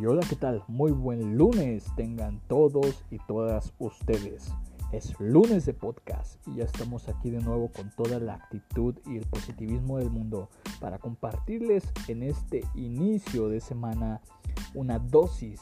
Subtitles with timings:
[0.00, 0.64] Y hola, ¿qué tal?
[0.66, 4.50] Muy buen lunes tengan todos y todas ustedes.
[4.92, 9.18] Es lunes de podcast y ya estamos aquí de nuevo con toda la actitud y
[9.18, 10.48] el positivismo del mundo
[10.80, 14.22] para compartirles en este inicio de semana
[14.72, 15.60] una dosis,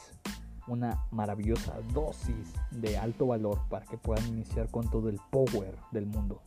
[0.69, 6.07] una maravillosa dosis de alto valor para que puedan iniciar con todo el power del
[6.07, 6.43] mundo.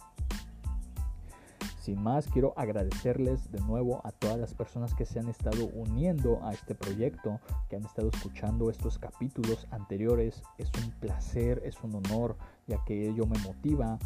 [1.81, 6.39] Sin más, quiero agradecerles de nuevo a todas las personas que se han estado uniendo
[6.43, 7.39] a este proyecto,
[7.69, 10.43] que han estado escuchando estos capítulos anteriores.
[10.59, 13.97] Es un placer, es un honor, ya que ello me motiva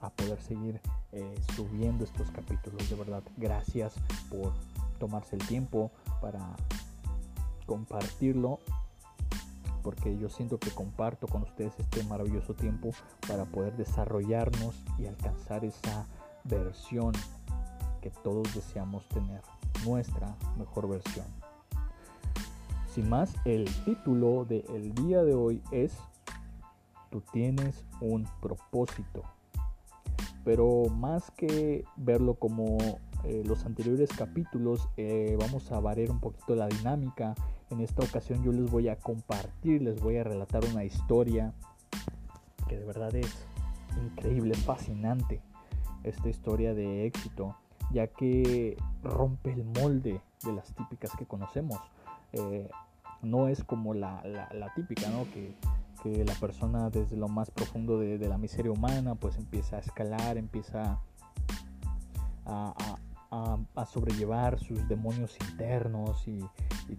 [0.00, 0.80] a poder seguir
[1.10, 2.88] eh, subiendo estos capítulos.
[2.88, 3.94] De verdad, gracias
[4.30, 4.52] por
[5.00, 6.54] tomarse el tiempo para
[7.66, 8.60] compartirlo
[9.82, 12.90] porque yo siento que comparto con ustedes este maravilloso tiempo
[13.26, 16.06] para poder desarrollarnos y alcanzar esa
[16.44, 17.12] versión
[18.00, 19.40] que todos deseamos tener,
[19.84, 21.26] nuestra mejor versión.
[22.94, 25.96] Sin más, el título del día de hoy es
[27.10, 29.22] Tú tienes un propósito.
[30.44, 32.76] Pero más que verlo como
[33.22, 37.34] eh, los anteriores capítulos, eh, vamos a variar un poquito la dinámica.
[37.70, 41.54] En esta ocasión yo les voy a compartir, les voy a relatar una historia
[42.68, 43.46] que de verdad es
[43.96, 45.40] increíble, fascinante
[46.04, 47.56] esta historia de éxito,
[47.90, 51.80] ya que rompe el molde de las típicas que conocemos.
[52.32, 52.68] Eh,
[53.22, 54.22] no es como la,
[54.76, 55.24] típica, ¿no?
[55.32, 55.54] Que,
[56.04, 61.00] la persona desde lo más profundo de, la miseria humana pues empieza a escalar, empieza
[62.44, 62.98] a,
[63.86, 66.40] sobrellevar sus demonios internos y,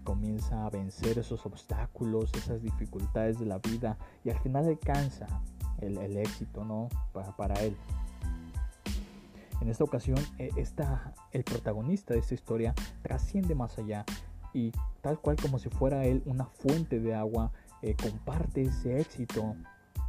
[0.02, 5.26] comienza a vencer esos obstáculos, esas dificultades de la vida y al final alcanza
[5.78, 6.88] el, éxito ¿no?
[7.36, 7.76] para él.
[9.66, 10.50] En esta ocasión, eh,
[11.32, 12.72] el protagonista de esta historia
[13.02, 14.04] trasciende más allá
[14.54, 17.50] y tal cual como si fuera él una fuente de agua,
[17.82, 19.56] eh, comparte ese éxito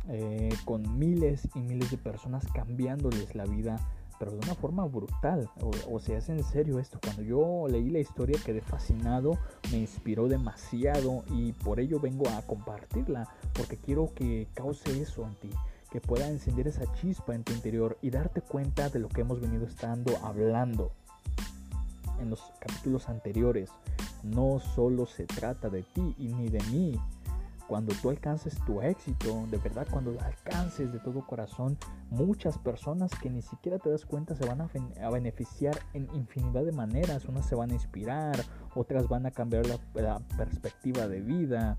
[0.09, 3.77] eh, con miles y miles de personas cambiándoles la vida,
[4.19, 5.49] pero de una forma brutal.
[5.59, 6.99] O, o sea, es en serio esto.
[7.01, 9.39] Cuando yo leí la historia quedé fascinado,
[9.71, 15.33] me inspiró demasiado y por ello vengo a compartirla, porque quiero que cause eso en
[15.33, 15.49] ti
[15.89, 19.39] que pueda encender esa chispa en tu interior y darte cuenta de lo que hemos
[19.39, 20.91] venido estando hablando
[22.19, 23.69] en los capítulos anteriores.
[24.23, 26.99] No solo se trata de ti y ni de mí.
[27.67, 31.77] Cuando tú alcances tu éxito, de verdad, cuando alcances de todo corazón,
[32.09, 36.71] muchas personas que ni siquiera te das cuenta se van a, beneficiar en infinidad de
[36.71, 37.25] maneras.
[37.25, 38.41] Unas se van a inspirar,
[38.73, 39.65] otras van a cambiar
[39.95, 41.77] la perspectiva de vida,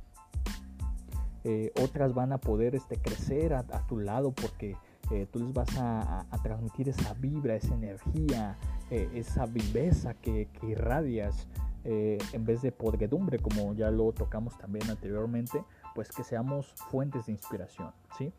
[1.51, 4.77] eh, otras van a poder este, crecer a, tu lado porque
[5.11, 8.59] eh, tú les vas a, transmitir esa vibra, esa energía,
[8.91, 11.49] eh, esa viveza que, irradias
[11.85, 15.65] en vez de podredumbre, como ya lo tocamos también anteriormente,
[15.95, 18.31] pues que seamos fuentes de inspiración, ¿sí?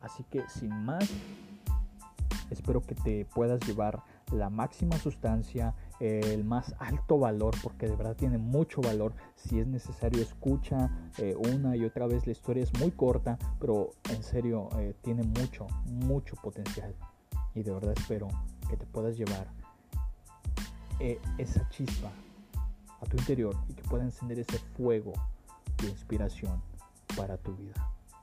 [0.00, 1.10] Así que sin más,
[2.48, 8.16] espero que te puedas llevar la máxima sustancia, el más alto valor, porque de verdad
[8.16, 9.14] tiene mucho valor.
[9.34, 12.26] Si es necesario, escucha eh, una y otra vez.
[12.26, 16.94] La historia es muy corta, pero en serio eh, tiene mucho, mucho potencial.
[17.54, 18.28] Y de verdad espero
[18.68, 19.46] que te puedas llevar
[20.98, 22.10] eh, esa chispa
[23.00, 25.12] a tu interior y que pueda encender ese fuego
[25.82, 26.62] de inspiración
[27.16, 27.74] para tu vida.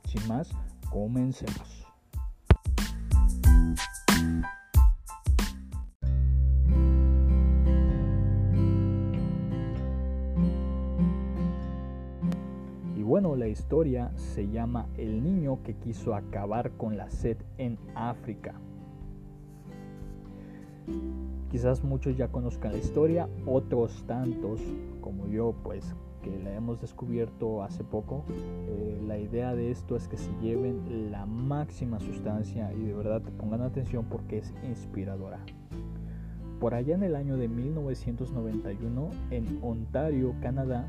[0.06, 0.50] Sin más,
[0.90, 1.88] comencemos.
[13.14, 18.56] Bueno, la historia se llama El niño que quiso acabar con la sed en África.
[21.52, 24.62] Quizás muchos ya conozcan la historia, otros tantos
[25.00, 25.94] como yo, pues
[26.24, 28.26] que la hemos descubierto hace poco.
[28.68, 33.22] Eh, la idea de esto es que se lleven la máxima sustancia y de verdad
[33.38, 35.40] pongan atención porque es inspiradora.
[36.60, 40.88] Por allá en el año de 1991, en Ontario, Canadá,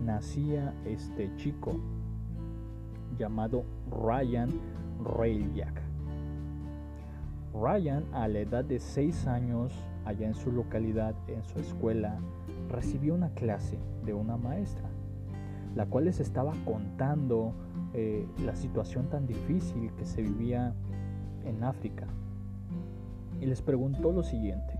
[0.00, 1.80] nacía este chico
[3.18, 4.50] llamado Ryan
[5.02, 5.82] Railjack.
[7.54, 9.72] Ryan, a la edad de 6 años,
[10.04, 12.18] allá en su localidad, en su escuela,
[12.68, 14.88] recibió una clase de una maestra,
[15.74, 17.54] la cual les estaba contando
[17.94, 20.74] eh, la situación tan difícil que se vivía
[21.44, 22.06] en África.
[23.40, 24.78] Y les preguntó lo siguiente,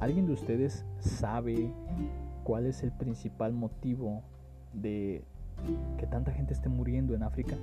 [0.00, 1.72] ¿alguien de ustedes sabe
[2.48, 4.22] cuál es el principal motivo
[4.72, 5.22] de
[5.98, 7.56] que tanta gente esté muriendo en África?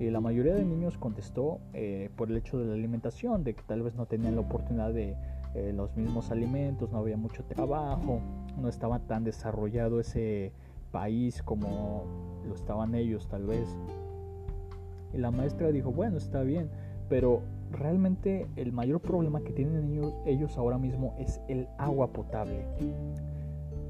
[0.00, 3.62] Y la mayoría de niños contestó eh, por el hecho de la alimentación, de que
[3.64, 5.16] tal vez no tenían la oportunidad de
[5.54, 8.20] eh, los mismos alimentos, no había mucho trabajo,
[8.58, 10.50] no estaba tan desarrollado ese
[10.90, 12.04] país como
[12.48, 13.68] lo estaban ellos tal vez.
[15.12, 16.70] Y la maestra dijo, bueno, está bien,
[17.10, 22.64] pero realmente el mayor problema que tienen ellos ahora mismo es el agua potable.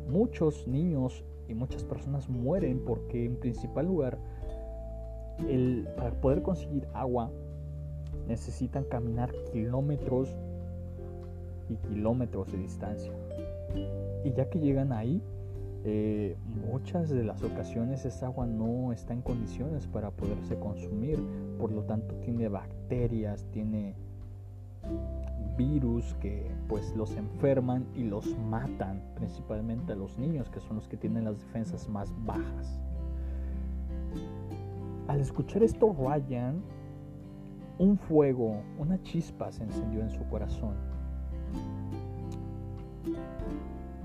[0.09, 4.19] Muchos niños y muchas personas mueren porque en principal lugar
[5.49, 7.31] el, para poder conseguir agua
[8.27, 10.29] necesitan caminar kilómetros
[11.69, 13.13] y kilómetros de distancia.
[14.25, 15.23] Y ya que llegan ahí,
[15.85, 21.19] eh, muchas de las ocasiones esa agua no está en condiciones para poderse consumir,
[21.59, 23.95] por lo tanto tiene bacterias, tiene
[25.59, 30.89] virus que pues los enferman y los matan, principalmente a los niños que son los
[30.89, 32.81] que tienen las defensas más bajas.
[35.09, 36.63] Al escuchar esto Ryan,
[37.79, 40.77] un fuego, una chispa se encendió en su corazón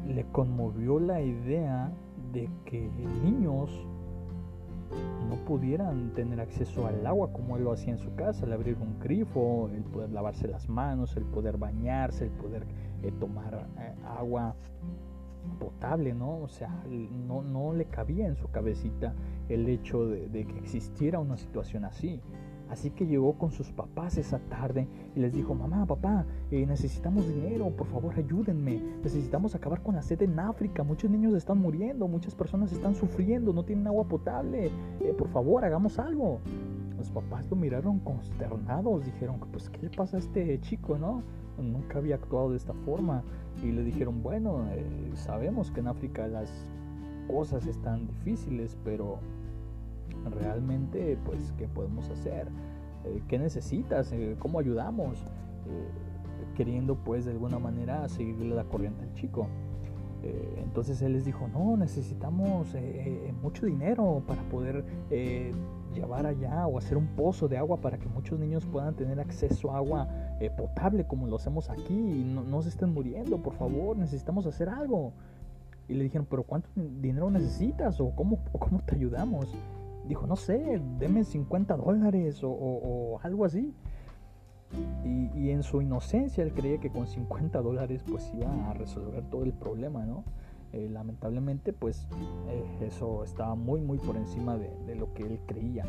[0.08, 1.92] le conmovió la idea
[2.32, 2.90] de que
[3.24, 3.70] niños
[5.30, 8.78] no pudieran tener acceso al agua como él lo hacía en su casa, el abrir
[8.80, 12.66] un grifo, el poder lavarse las manos, el poder bañarse, el poder
[13.02, 14.56] eh, tomar eh, agua
[15.60, 16.38] potable, ¿no?
[16.38, 19.14] O sea, no, no, le cabía en su cabecita
[19.50, 22.22] el hecho de que existiera una situación así.
[22.74, 27.28] Así que llegó con sus papás esa tarde y les dijo, mamá, papá, eh, necesitamos
[27.28, 32.08] dinero, por favor ayúdenme, necesitamos acabar con la sed en África, muchos niños están muriendo,
[32.08, 34.72] muchas personas están sufriendo, no tienen agua potable,
[35.02, 36.40] eh, por favor hagamos algo.
[36.98, 41.22] Los papás lo miraron consternados, dijeron, pues, ¿qué le pasa a este chico, no?
[41.60, 43.22] Nunca había actuado de esta forma.
[43.64, 46.50] Y le dijeron, bueno, eh, sabemos que en África las
[47.28, 49.20] cosas están difíciles, pero
[50.30, 52.48] realmente, pues, ¿qué podemos hacer?
[53.06, 54.12] Eh, ¿Qué necesitas?
[54.12, 55.18] Eh, ¿Cómo ayudamos?
[55.68, 59.48] Eh, queriendo, pues, de alguna manera seguirle la corriente al chico.
[60.58, 62.74] entonces él les dijo, no, necesitamos
[63.42, 64.86] mucho dinero para poder
[65.94, 69.72] llevar allá o hacer un pozo de agua para que muchos niños puedan tener acceso
[69.72, 70.08] a agua
[70.56, 75.12] potable como lo hacemos aquí y no, se estén muriendo, por favor, necesitamos hacer algo.
[75.90, 76.70] Y le dijeron, pero ¿cuánto
[77.02, 79.54] dinero necesitas o cómo, o cómo te ayudamos?
[80.08, 83.74] Dijo, no sé, deme 50 dólares o, algo así.
[85.04, 89.44] Y, en su inocencia él creía que con 50 dólares pues iba a resolver todo
[89.44, 90.24] el problema, ¿no?
[90.72, 92.08] Eh, lamentablemente pues
[92.48, 95.86] eh, eso estaba muy muy por encima de, lo que él creía.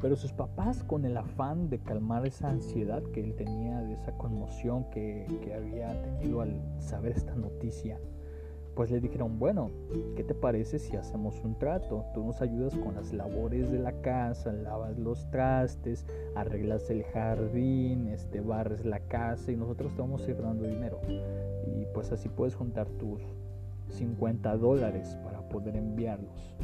[0.00, 4.12] Pero sus papás con el afán de calmar esa ansiedad que él tenía, de esa
[4.12, 7.98] conmoción que, que había tenido al saber esta noticia,
[8.76, 9.70] pues le dijeron, bueno,
[10.16, 12.04] ¿qué te parece si hacemos un trato?
[12.12, 18.06] Tú nos ayudas con las labores de la casa, lavas los trastes, arreglas el jardín,
[18.08, 21.00] este, barres la casa y nosotros te vamos a ir dando dinero.
[21.08, 23.22] Y pues así puedes juntar tus
[23.88, 26.54] 50 dólares para poder enviarlos.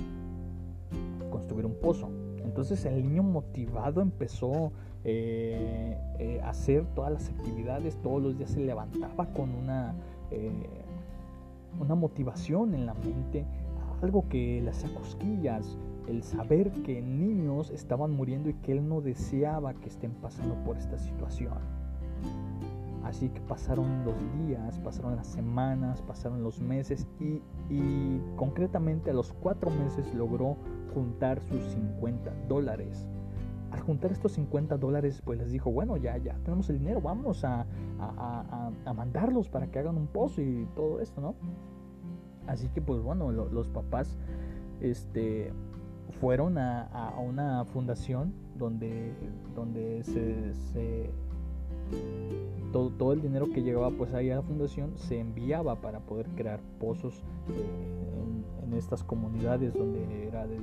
[1.31, 2.11] Construir un pozo.
[2.45, 4.71] Entonces el niño motivado empezó
[5.03, 9.95] eh, eh, a hacer todas las actividades, todos los días se levantaba con una...
[10.31, 10.82] Eh,
[11.81, 13.47] una motivación en la mente,
[14.03, 15.77] algo que le hacía cosquillas,
[16.07, 20.77] el saber que niños estaban muriendo y que él no deseaba que estén pasando por
[20.77, 21.55] esta situación.
[23.05, 24.15] Así que pasaron los
[24.47, 30.57] días, pasaron las semanas, pasaron los meses y, y concretamente a los cuatro meses logró
[30.95, 33.07] juntar sus 50 dólares
[33.73, 37.43] al juntar estos 50 dólares, pues les dijo, bueno, ya, ya tenemos el dinero, vamos
[37.45, 37.67] a,
[38.95, 41.35] mandarlos para que hagan un pozo y todo esto, ¿no?
[42.47, 44.19] Así que pues bueno, los papás
[44.81, 45.53] este,
[46.21, 49.15] fueron a, una fundación donde,
[49.55, 51.11] donde se,
[52.73, 56.27] todo, todo, el dinero que llegaba pues ahí a la fundación se enviaba para poder
[56.37, 60.59] crear pozos eh, en, estas comunidades donde era de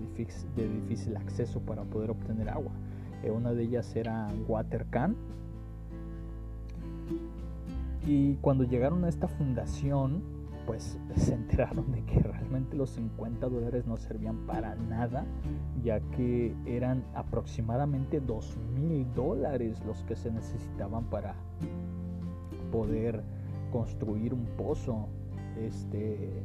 [0.68, 2.72] difícil acceso para poder obtener agua.
[3.24, 5.16] Eh, una de ellas era Watercan.
[8.06, 10.24] Y cuando llegaron a esta fundación,
[10.66, 15.26] pues se enteraron de que realmente los 50 dólares no servían para nada,
[15.84, 21.36] ya que eran aproximadamente 2 mil dólares los que se necesitaban para
[22.72, 23.24] poder
[23.72, 25.08] construir un pozo
[25.60, 26.44] este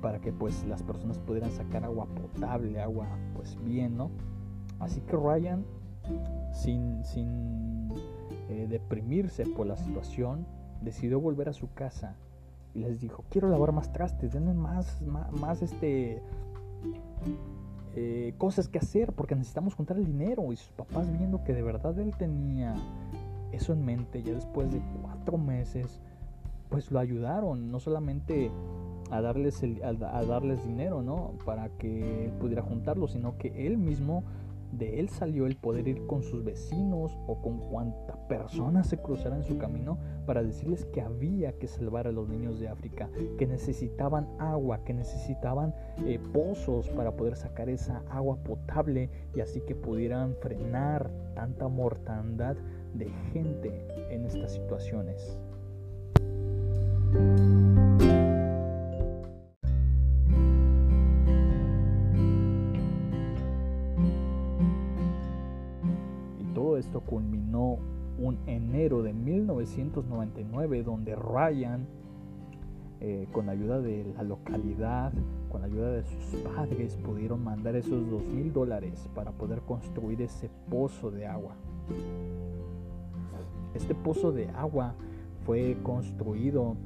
[0.00, 4.10] para que pues las personas pudieran sacar agua potable agua pues bien no
[4.78, 5.64] Así que Ryan,
[6.52, 7.88] sin, sin
[8.48, 10.46] eh, deprimirse por la situación,
[10.82, 12.16] decidió volver a su casa
[12.74, 15.00] y les dijo, quiero lavar más trastes, denme más,
[15.32, 16.22] más, este,
[17.94, 20.52] eh, cosas que hacer porque necesitamos juntar el dinero.
[20.52, 22.74] Y sus papás viendo que de verdad él tenía
[23.52, 26.00] eso en mente, ya después de cuatro meses,
[26.68, 28.50] pues lo ayudaron, no solamente
[29.10, 31.32] a darles, a, darles dinero, ¿no?
[31.44, 34.24] Para que él pudiera juntarlo, sino que él mismo,
[34.78, 39.36] de él salió el poder ir con sus vecinos o con cuanta persona se cruzara
[39.36, 43.46] en su camino para decirles que había que salvar a los niños de África, que
[43.46, 49.74] necesitaban agua, que necesitaban eh, pozos para poder sacar esa agua potable y así que
[49.74, 52.56] pudieran frenar tanta mortandad
[52.94, 55.38] de gente en estas situaciones.
[68.68, 71.86] Enero de 1999 donde Ryan,
[73.00, 75.12] eh, con ayuda de la localidad,
[75.50, 80.50] con ayuda de sus padres, pudieron mandar esos dos mil dólares para poder construir ese
[80.68, 81.54] pozo de agua.
[83.74, 84.94] Este pozo de agua
[85.44, 86.76] fue construido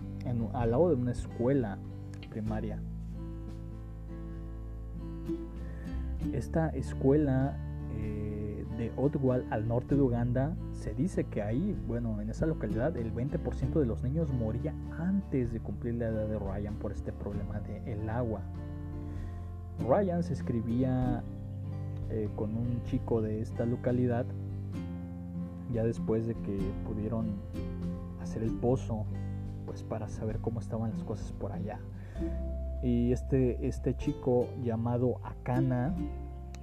[0.52, 1.78] al lado de una escuela
[2.30, 2.82] primaria.
[6.32, 7.56] Esta escuela
[7.96, 8.39] eh,
[8.80, 13.14] de Otwal al norte de Uganda se dice que ahí, bueno, en esa localidad el
[13.14, 17.60] 20% de los niños moría antes de cumplir la edad de Ryan por este problema
[17.60, 18.40] del el agua.
[19.86, 21.22] Ryan se escribía
[22.08, 24.24] eh, con un chico de esta localidad
[25.74, 27.36] ya después de que pudieron
[28.22, 29.04] hacer el pozo,
[29.66, 31.78] pues para saber cómo estaban las cosas por allá.
[32.82, 35.94] Y este, este chico llamado Akana,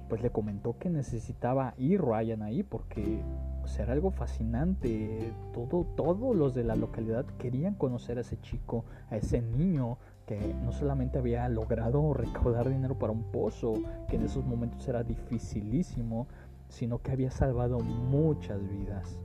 [0.08, 3.22] pues le comentó que necesitaba ir Ryan ahí porque
[3.60, 5.32] pues, era algo fascinante.
[5.52, 10.54] Todo, todos los de la localidad querían conocer a ese chico, a ese niño que
[10.62, 13.74] no solamente había logrado recaudar dinero para un pozo,
[14.08, 16.26] que en esos momentos era dificilísimo,
[16.68, 19.18] sino que había salvado muchas vidas.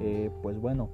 [0.00, 0.90] Eh, pues bueno,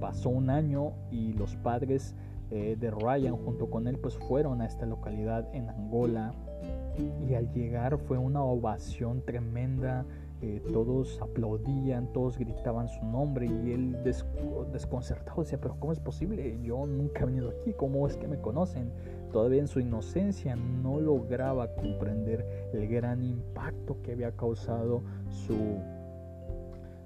[0.00, 2.14] pasó un año y los padres
[2.50, 6.34] eh, de Ryan junto con él pues fueron a esta localidad en Angola
[7.28, 10.04] y al llegar fue una ovación tremenda
[10.40, 16.60] eh, todos aplaudían, todos gritaban su nombre y él desconcertado decía, pero ¿cómo es posible?
[16.62, 18.92] Yo nunca he venido aquí, ¿cómo es que me conocen?
[19.32, 25.56] Todavía en su inocencia no lograba comprender el gran impacto que había causado su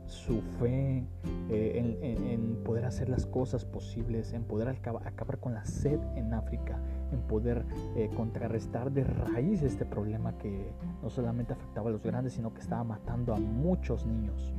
[0.06, 1.06] su fe
[1.48, 6.78] eh, en, poder hacer las cosas posibles, en poder acabar, con la sed en África,
[7.12, 7.64] en poder
[7.96, 12.60] eh, contrarrestar de raíz este problema que no solamente afectaba a los grandes, sino que
[12.60, 14.52] estaba matando a muchos niños.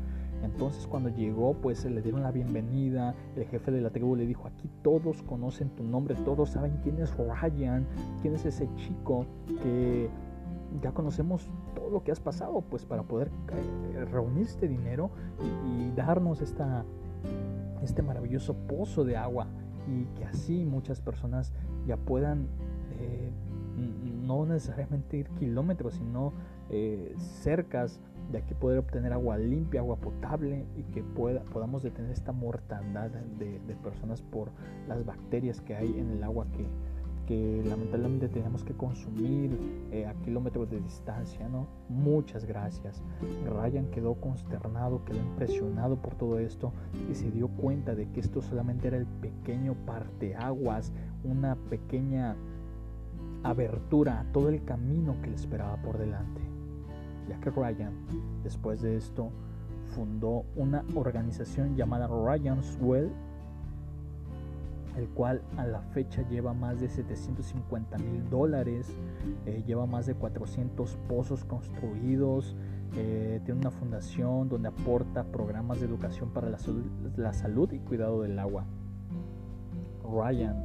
[0.43, 4.47] Entonces cuando llegó, pues le dieron la bienvenida, el jefe de la tribu le dijo,
[4.47, 7.87] aquí todos conocen tu nombre, todos saben quién es Ryan,
[8.21, 9.25] quién es ese chico
[9.61, 10.09] que
[10.81, 15.91] ya conocemos todo lo que has pasado, pues para poder eh, reunir este dinero y,
[15.95, 16.83] darnos esta,
[17.83, 19.47] este maravilloso pozo de agua
[19.87, 21.53] y que así muchas personas
[21.85, 22.47] ya puedan
[22.99, 23.31] eh,
[24.23, 26.33] no necesariamente ir kilómetros, sino
[26.69, 27.99] eh, cercas
[28.31, 33.09] de aquí poder obtener agua limpia, agua potable y que pueda, podamos detener esta mortandad
[33.09, 34.49] de, de personas por
[34.87, 36.65] las bacterias que hay en el agua que,
[37.27, 39.57] que lamentablemente teníamos que consumir
[39.91, 41.67] eh, a kilómetros de distancia, ¿no?
[41.89, 43.01] Muchas gracias.
[43.45, 46.73] Ryan quedó consternado, quedó impresionado por todo esto
[47.09, 50.91] y se dio cuenta de que esto solamente era el pequeño parteaguas,
[51.23, 52.35] una pequeña
[53.43, 56.41] abertura a todo el camino que le esperaba por delante.
[57.29, 57.93] Ya que Ryan,
[58.43, 59.29] después de esto,
[59.95, 63.11] fundó una organización llamada Ryan's Well
[64.97, 68.87] el cual a la fecha lleva más de 750 mil dólares,
[69.45, 72.55] eh, lleva más de 400 pozos construidos,
[72.95, 76.57] eh, tiene una fundación donde aporta programas de educación para la,
[77.17, 78.65] la salud y cuidado del agua.
[80.03, 80.63] Ryan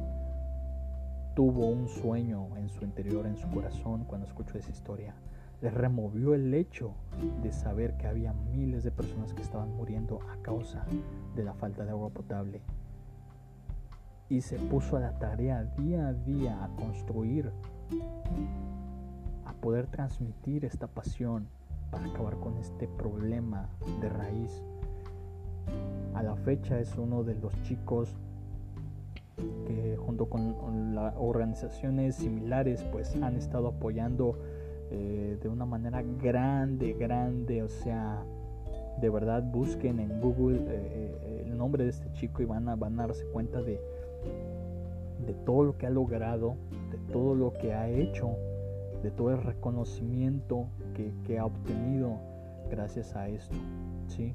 [1.35, 5.15] tuvo un sueño en su interior, en su corazón, cuando escuchó esa historia.
[5.61, 6.93] Le removió el hecho
[7.41, 10.85] de saber que había miles de personas que estaban muriendo a causa
[11.35, 12.61] de la falta de agua potable
[14.29, 17.51] y se puso a la tarea día a día a construir,
[19.45, 21.47] a poder transmitir esta pasión
[21.89, 23.69] para acabar con este problema
[24.01, 24.63] de raíz.
[26.13, 28.15] A la fecha es uno de los chicos
[29.65, 34.37] que junto con organizaciones similares pues han estado apoyando
[34.91, 38.23] eh, de una manera grande, grande, o sea,
[38.99, 42.75] de verdad busquen en Google eh, eh, el nombre de este chico y van a,
[42.75, 43.79] van a darse cuenta de,
[45.25, 46.55] de todo lo que ha logrado,
[46.91, 48.35] de todo lo que ha hecho,
[49.03, 50.67] de todo el reconocimiento
[51.25, 52.17] que, ha obtenido
[52.69, 53.55] gracias a esto.
[54.07, 54.33] ¿sí?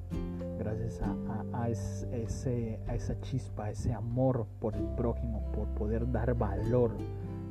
[0.58, 6.92] Gracias a, esa chispa, a ese amor por el prójimo, por poder dar valor.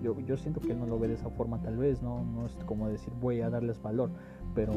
[0.01, 2.23] Yo, yo siento que él no lo ve de esa forma tal vez, ¿no?
[2.23, 4.09] no es como decir voy a darles valor,
[4.53, 4.73] pero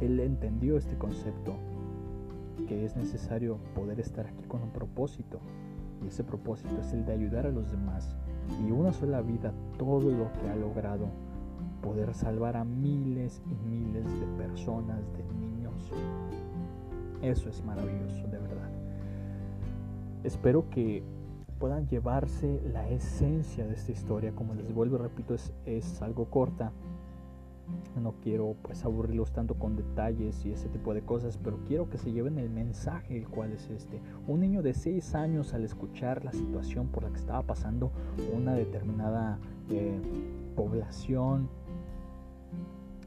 [0.00, 1.54] él entendió este concepto,
[2.66, 5.40] que es necesario poder estar aquí con un propósito,
[6.02, 8.16] y ese propósito es el de ayudar a los demás.
[8.66, 11.08] Y una sola vida, todo lo que ha logrado,
[11.82, 15.90] poder salvar a miles y miles de personas, de niños.
[17.22, 18.70] Eso es maravilloso, de verdad.
[20.24, 21.02] Espero que
[21.58, 24.32] puedan llevarse la esencia de esta historia.
[24.34, 26.72] Como les vuelvo repito, es, es algo corta,
[28.00, 31.98] no quiero pues aburrirlos tanto con detalles y ese tipo de cosas, pero quiero que
[31.98, 34.00] se lleven el mensaje, el cual es este.
[34.26, 37.90] Un niño de 6 años al escuchar la situación por la que estaba pasando
[38.32, 39.38] una determinada
[39.70, 40.00] eh,
[40.56, 41.48] población,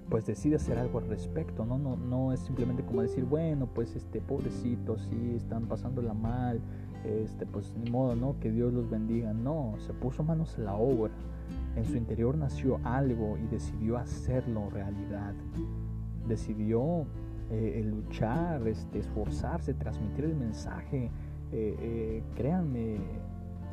[0.09, 1.77] pues decide hacer algo al respecto, ¿no?
[1.77, 6.59] No, no es simplemente como decir, bueno, pues este pobrecito, sí, están pasándola mal,
[7.03, 8.39] este, pues ni modo, ¿no?
[8.39, 9.33] Que Dios los bendiga.
[9.33, 11.11] No, se puso manos a la obra
[11.75, 15.33] en su interior nació algo y decidió hacerlo realidad.
[16.27, 17.05] Decidió
[17.49, 21.11] eh, luchar, este, esforzarse, transmitir el mensaje.
[21.51, 22.97] Eh, eh, créanme,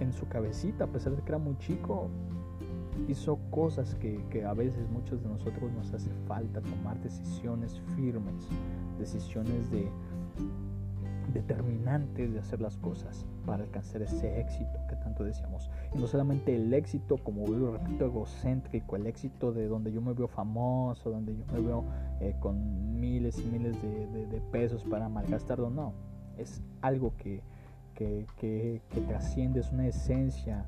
[0.00, 2.09] en su cabecita, a pesar de que era muy chico,
[3.09, 8.49] hizo cosas que, que, a veces muchos de nosotros nos hace falta tomar decisiones firmes,
[8.99, 9.90] decisiones de,
[11.33, 14.78] determinantes de hacer las cosas para alcanzar ese éxito
[15.25, 15.71] que tanto decíamos.
[15.95, 20.12] Y no solamente el éxito, como lo repito, egocéntrico, el éxito de donde yo me
[20.12, 21.85] veo famoso, donde yo me veo
[22.21, 25.93] eh, con miles y miles de, pesos para malgastarlo, no.
[26.37, 27.43] Es algo que,
[27.95, 30.65] que, que, trasciende, es una esencia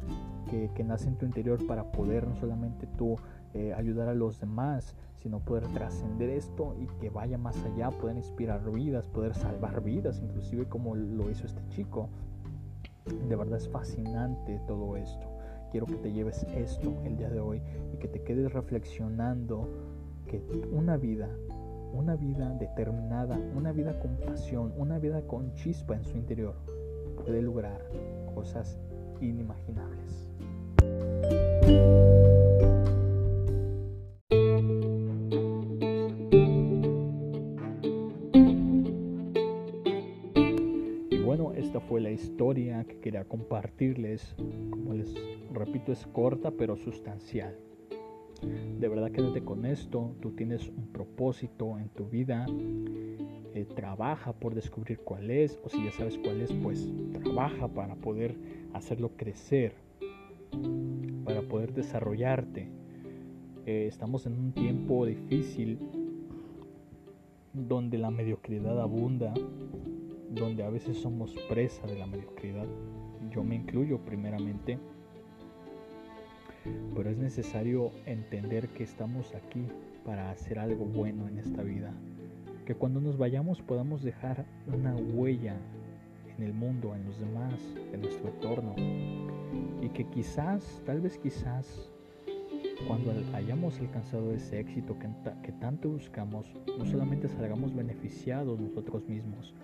[0.50, 3.16] que, que nace en tu interior para poder no solamente tú
[3.54, 8.16] eh, ayudar a los demás, sino poder trascender esto y que vaya más allá, poder
[8.16, 12.08] inspirar vidas, poder salvar vidas, inclusive como lo hizo este chico.
[13.06, 15.26] De verdad es fascinante todo esto.
[15.70, 17.62] Quiero que te lleves esto el día de hoy
[17.92, 19.68] y que te quedes reflexionando
[20.26, 21.28] que una vida,
[21.92, 26.54] una vida determinada, una vida con pasión, una vida con chispa en su interior,
[27.24, 27.82] puede lograr
[28.34, 28.78] cosas
[29.20, 30.28] inimaginables.
[42.22, 44.34] Historia que quería compartirles.
[44.70, 45.14] Como les
[45.52, 47.56] repito, es corta pero sustancial.
[48.80, 50.14] De verdad quédate con esto.
[50.20, 52.46] Tú tienes un propósito en tu vida.
[53.54, 55.58] Eh, trabaja por descubrir cuál es.
[55.64, 58.36] O si ya sabes cuál es, pues trabaja para poder
[58.72, 59.74] hacerlo crecer.
[61.24, 62.68] Para poder desarrollarte.
[63.66, 65.78] Eh, estamos en un tiempo difícil
[67.52, 69.34] donde la mediocridad abunda,
[70.34, 72.66] donde a veces somos presa de la mediocridad.
[73.30, 74.78] Yo me incluyo primeramente,
[76.94, 79.66] pero es necesario entender que estamos aquí
[80.04, 81.92] para hacer algo bueno en esta vida.
[82.66, 85.56] Que cuando nos vayamos podamos dejar una huella
[86.36, 87.60] en el mundo, en los demás,
[87.92, 88.74] en nuestro entorno.
[89.82, 91.90] Y que quizás, tal vez quizás,
[92.86, 95.08] cuando hayamos alcanzado ese éxito que,
[95.42, 96.46] que tanto buscamos,
[96.78, 99.54] no solamente salgamos beneficiados nosotros mismos,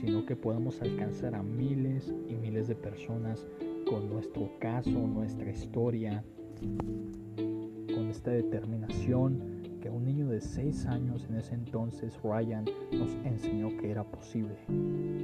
[0.00, 3.46] sino que podamos alcanzar a miles y miles de personas
[3.88, 6.22] con nuestro caso, nuestra historia,
[7.94, 13.76] con esta determinación que un niño de 6 años en ese entonces, Ryan, nos enseñó
[13.78, 14.56] que era posible,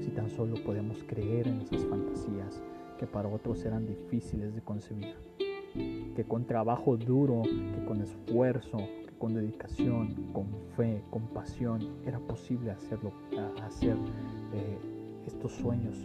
[0.01, 2.63] si tan solo podemos creer en esas fantasías
[2.99, 5.17] que para otros eran difíciles de concebir,
[6.15, 8.79] que con trabajo duro, que con esfuerzo,
[9.19, 13.13] con dedicación, con fe, con pasión, era posible hacerlo,
[13.63, 13.97] hacer
[15.27, 15.97] estos sueños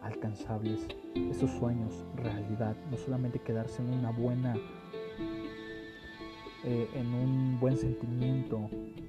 [0.00, 4.54] alcanzables, estos sueños realidad, no solamente quedarse en una buena,
[6.64, 8.68] eh, en un buen sentimiento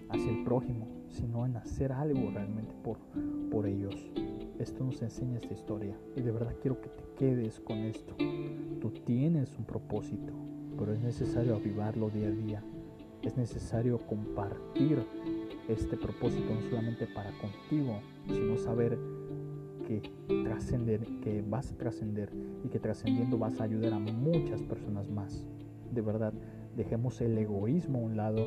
[0.09, 2.97] hacia el prójimo, sino en hacer algo realmente por,
[3.51, 3.95] por ellos.
[4.59, 8.15] Esto nos enseña esta historia y de verdad quiero que te quedes con esto.
[8.79, 10.33] Tú tienes un propósito,
[10.77, 12.63] pero es necesario avivarlo día a día
[13.25, 15.03] es necesario compartir
[15.67, 18.97] este propósito no solamente para contigo, sino saber
[19.87, 20.01] que
[20.43, 22.31] trascender, que vas a trascender
[22.63, 25.45] y que trascendiendo vas a ayudar a muchas personas más.
[25.91, 26.33] De verdad,
[26.75, 28.45] dejemos el egoísmo a un lado,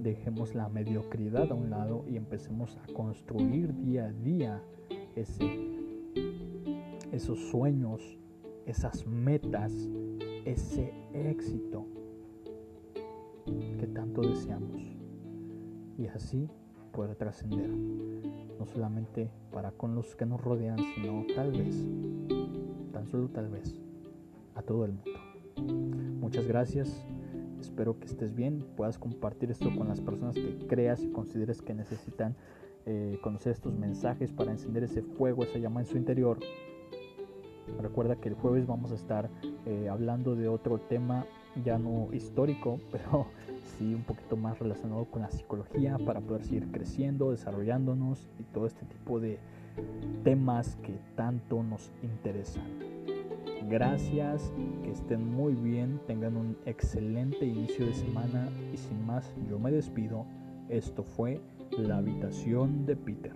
[0.00, 4.62] dejemos la mediocridad a un lado y empecemos a construir día a día
[5.16, 5.44] ese,
[7.12, 8.18] esos sueños,
[8.66, 9.72] esas metas,
[10.44, 11.86] ese éxito
[13.78, 14.93] que tanto deseamos.
[15.98, 16.48] Y así
[16.92, 17.68] poder trascender.
[17.68, 21.86] No solamente para con los que nos rodean, sino tal vez,
[22.92, 23.74] tan solo tal vez,
[24.54, 25.20] a todo el mundo.
[26.20, 27.04] Muchas gracias.
[27.60, 31.74] Espero que estés bien, puedas compartir esto con las personas que creas y consideres que
[31.74, 32.36] necesitan
[32.86, 36.38] eh, conocer estos mensajes para encender ese fuego, esa llama en su interior.
[37.80, 39.30] Recuerda que el jueves vamos a estar
[39.64, 41.26] eh, hablando de otro tema
[41.64, 43.26] ya no histórico, pero
[43.78, 48.66] sí un poquito más relacionado con la psicología para poder seguir creciendo, desarrollándonos y todo
[48.66, 49.38] este tipo de
[50.22, 52.64] temas que tanto nos interesan.
[53.68, 59.58] Gracias, que estén muy bien, tengan un excelente inicio de semana y sin más yo
[59.58, 60.26] me despido.
[60.68, 61.40] Esto fue
[61.78, 63.32] La habitación de Peter.